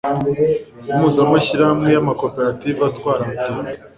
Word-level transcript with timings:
impuzamashyirahamwe 0.91 1.87
y' 1.93 2.01
amakoperative 2.01 2.79
atwara 2.89 3.21
abagenzi 3.25 3.79